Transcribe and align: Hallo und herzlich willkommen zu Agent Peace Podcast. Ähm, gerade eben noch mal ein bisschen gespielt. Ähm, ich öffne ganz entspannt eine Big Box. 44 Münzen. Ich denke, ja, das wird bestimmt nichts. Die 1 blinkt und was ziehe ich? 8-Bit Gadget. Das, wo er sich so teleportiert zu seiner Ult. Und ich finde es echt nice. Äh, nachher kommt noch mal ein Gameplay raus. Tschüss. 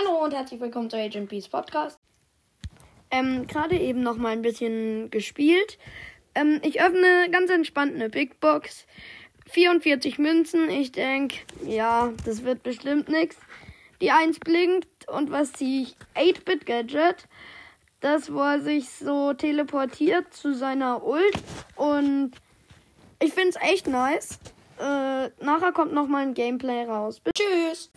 Hallo 0.00 0.24
und 0.24 0.32
herzlich 0.32 0.60
willkommen 0.60 0.88
zu 0.88 0.96
Agent 0.96 1.28
Peace 1.28 1.48
Podcast. 1.48 1.98
Ähm, 3.10 3.46
gerade 3.46 3.76
eben 3.76 4.02
noch 4.02 4.16
mal 4.16 4.30
ein 4.30 4.40
bisschen 4.40 5.10
gespielt. 5.10 5.78
Ähm, 6.34 6.60
ich 6.62 6.80
öffne 6.80 7.28
ganz 7.30 7.50
entspannt 7.50 7.94
eine 7.94 8.08
Big 8.08 8.40
Box. 8.40 8.86
44 9.50 10.18
Münzen. 10.18 10.70
Ich 10.70 10.92
denke, 10.92 11.36
ja, 11.66 12.12
das 12.24 12.44
wird 12.44 12.62
bestimmt 12.62 13.08
nichts. 13.08 13.36
Die 14.00 14.10
1 14.10 14.38
blinkt 14.40 15.08
und 15.08 15.30
was 15.30 15.52
ziehe 15.52 15.82
ich? 15.82 15.96
8-Bit 16.14 16.66
Gadget. 16.66 17.28
Das, 18.00 18.32
wo 18.32 18.40
er 18.40 18.60
sich 18.60 18.88
so 18.90 19.34
teleportiert 19.34 20.32
zu 20.32 20.54
seiner 20.54 21.04
Ult. 21.04 21.34
Und 21.76 22.32
ich 23.18 23.34
finde 23.34 23.50
es 23.50 23.56
echt 23.56 23.86
nice. 23.86 24.38
Äh, 24.78 25.28
nachher 25.44 25.72
kommt 25.72 25.92
noch 25.92 26.06
mal 26.06 26.22
ein 26.22 26.32
Gameplay 26.32 26.84
raus. 26.84 27.20
Tschüss. 27.34 27.90